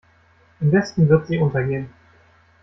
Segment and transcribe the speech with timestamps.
[0.59, 1.91] Im Westen wird sie untergehen.